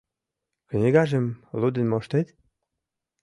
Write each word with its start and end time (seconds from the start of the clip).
Книгажым 0.69 1.25
лудын 1.59 1.85
моштет? 1.91 2.27